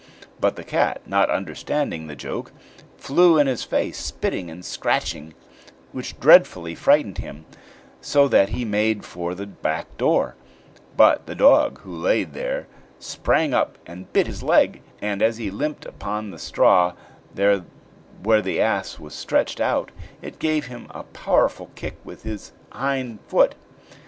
But 0.39 0.55
the 0.55 0.63
cat, 0.63 1.03
not 1.05 1.29
understanding 1.29 2.07
the 2.07 2.15
joke, 2.15 2.51
flew 2.97 3.37
in 3.37 3.45
his 3.45 3.63
face, 3.63 3.99
spitting 3.99 4.49
and 4.49 4.65
scratching, 4.65 5.35
which 5.91 6.19
dreadfully 6.19 6.73
frightened 6.73 7.19
him, 7.19 7.45
so 8.01 8.27
that 8.27 8.49
he 8.49 8.65
made 8.65 9.05
for 9.05 9.35
the 9.35 9.45
back 9.45 9.95
door; 9.99 10.33
but 10.97 11.27
the 11.27 11.35
dog, 11.35 11.81
who 11.81 11.95
laid 11.95 12.33
there, 12.33 12.65
sprang 12.97 13.53
up 13.53 13.77
and 13.85 14.11
bit 14.11 14.25
his 14.25 14.41
leg; 14.41 14.81
and 15.03 15.21
as 15.21 15.37
he 15.37 15.51
limped 15.51 15.85
upon 15.85 16.31
the 16.31 16.39
straw 16.39 16.93
where 17.35 18.41
the 18.41 18.59
ass 18.59 18.97
was 18.97 19.13
stretched 19.13 19.59
out, 19.61 19.91
it 20.19 20.39
gave 20.39 20.65
him 20.65 20.87
a 20.89 21.03
powerful 21.03 21.69
kick 21.75 21.97
with 22.03 22.25
its 22.25 22.53
hind 22.71 23.19
foot. 23.27 23.53